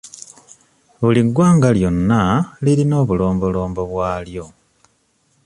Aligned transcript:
Buli 0.99 1.21
ggwanga 1.27 1.69
lyonna 1.77 2.21
lirina 2.63 2.95
obulombolombo 3.03 3.81
bwalyo. 3.91 4.45